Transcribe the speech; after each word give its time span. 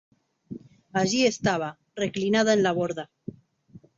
allí 0.93 1.27
estaba, 1.27 1.77
reclinada 1.95 2.53
en 2.55 2.63
la 2.63 2.71
borda: 2.71 3.11